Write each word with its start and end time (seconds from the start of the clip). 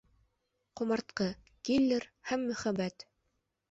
ҠОМАРТҠЫ, 0.81 1.27
КИЛЛЕР 1.71 2.03
ҺӘМ 2.27 2.41
МӨХӘББӘТ 2.51 2.97